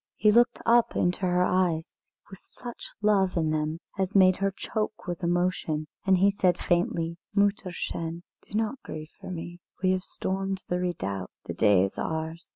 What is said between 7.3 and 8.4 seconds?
"Mütterchen,